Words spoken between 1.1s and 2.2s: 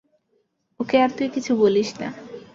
তুই কিছু বলিস না।